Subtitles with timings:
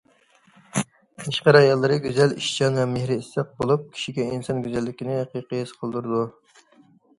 [1.23, 6.27] قەشقەر ئاياللىرى گۈزەل، ئىشچان ۋە مېھرى ئىسسىق بولۇپ، كىشىگە ئىنسان گۈزەللىكىنى ھەقىقىي ھېس قىلدۇرىدۇ.